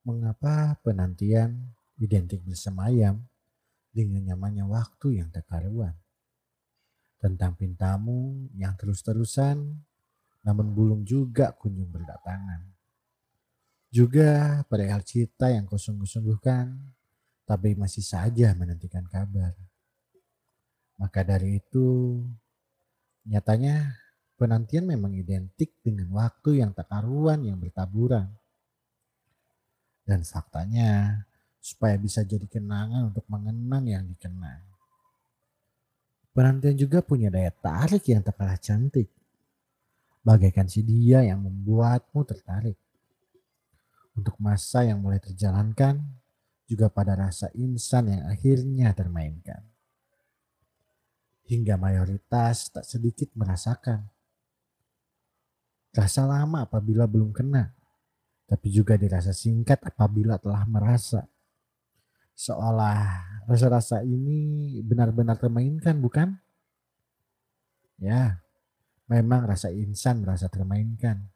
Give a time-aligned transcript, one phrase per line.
[0.00, 3.20] Mengapa penantian identik bersemayam
[3.92, 5.92] dengan nyamannya waktu yang tak karuan?
[7.20, 9.76] Tentang pintamu yang terus-terusan
[10.40, 12.64] namun belum juga kunjung berdatangan.
[13.92, 16.72] Juga perihal cita yang kau sungguh-sungguhkan
[17.44, 19.52] tapi masih saja menantikan kabar.
[20.96, 22.16] Maka dari itu,
[23.26, 23.98] nyatanya
[24.38, 28.39] penantian memang identik dengan waktu yang tak karuan yang bertaburan.
[30.10, 31.22] Dan faktanya,
[31.62, 34.66] supaya bisa jadi kenangan untuk mengenang yang dikenang.
[36.34, 39.06] Penantian juga punya daya tarik yang tak kalah cantik.
[40.26, 42.74] Bagaikan si dia yang membuatmu tertarik.
[44.18, 46.02] Untuk masa yang mulai terjalankan,
[46.66, 49.62] juga pada rasa insan yang akhirnya termainkan.
[51.46, 54.06] Hingga mayoritas tak sedikit merasakan.
[55.90, 57.74] Rasa lama apabila belum kena,
[58.50, 61.22] tapi juga dirasa singkat apabila telah merasa.
[62.34, 62.98] Seolah
[63.46, 66.34] rasa-rasa ini benar-benar termainkan, bukan?
[68.02, 68.42] Ya,
[69.06, 71.30] memang rasa insan merasa termainkan.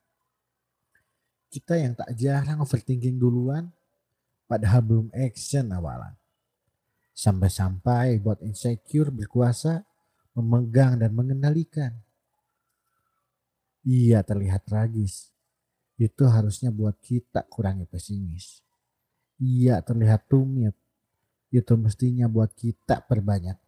[1.55, 3.71] Kita yang tak jarang overthinking duluan,
[4.51, 6.19] padahal belum action awalan.
[7.15, 9.87] Sampai-sampai buat insecure berkuasa,
[10.35, 11.95] memegang dan mengendalikan.
[13.87, 15.34] Iya terlihat tragis.
[15.95, 18.65] Itu harusnya buat kita kurangi pesimis.
[19.39, 20.75] Iya terlihat tumit.
[21.55, 23.59] Itu mestinya buat kita perbanyak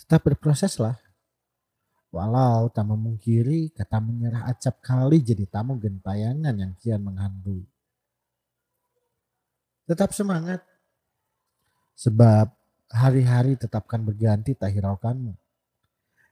[0.00, 0.96] Tetap berproses lah.
[2.14, 7.66] Walau tak memungkiri kata menyerah acap kali jadi tamu gentayangan yang kian menghantui.
[9.84, 10.64] Tetap semangat.
[11.98, 12.48] Sebab
[12.88, 15.36] hari-hari tetapkan berganti tak hiraukanmu.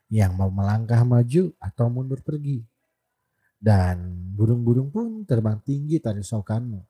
[0.08, 2.71] Yang mau melangkah maju atau mundur pergi.
[3.62, 6.82] Dan burung-burung pun terbang tinggi tak risaukanmu.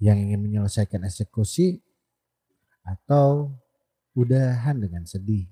[0.00, 1.76] Yang ingin menyelesaikan eksekusi
[2.80, 3.52] atau
[4.16, 5.44] udahan dengan sedih.